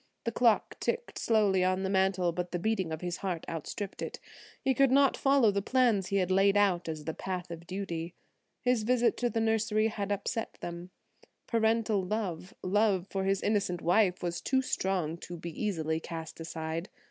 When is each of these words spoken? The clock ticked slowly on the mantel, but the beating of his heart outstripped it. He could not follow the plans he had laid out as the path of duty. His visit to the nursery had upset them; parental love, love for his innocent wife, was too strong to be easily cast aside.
The 0.23 0.31
clock 0.31 0.79
ticked 0.79 1.19
slowly 1.19 1.63
on 1.63 1.83
the 1.83 1.87
mantel, 1.91 2.31
but 2.31 2.51
the 2.51 2.57
beating 2.57 2.91
of 2.91 3.01
his 3.01 3.17
heart 3.17 3.45
outstripped 3.47 4.01
it. 4.01 4.19
He 4.59 4.73
could 4.73 4.89
not 4.89 5.15
follow 5.15 5.51
the 5.51 5.61
plans 5.61 6.07
he 6.07 6.15
had 6.15 6.31
laid 6.31 6.57
out 6.57 6.89
as 6.89 7.05
the 7.05 7.13
path 7.13 7.51
of 7.51 7.67
duty. 7.67 8.15
His 8.63 8.81
visit 8.81 9.15
to 9.17 9.29
the 9.29 9.39
nursery 9.39 9.89
had 9.89 10.11
upset 10.11 10.57
them; 10.59 10.89
parental 11.45 12.03
love, 12.03 12.51
love 12.63 13.05
for 13.11 13.25
his 13.25 13.43
innocent 13.43 13.83
wife, 13.83 14.23
was 14.23 14.41
too 14.41 14.63
strong 14.63 15.17
to 15.17 15.37
be 15.37 15.51
easily 15.51 15.99
cast 15.99 16.39
aside. 16.39 16.89